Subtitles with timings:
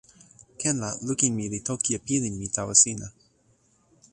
[0.59, 3.07] ken la lukin mi li toki e pilin mi tawa sina.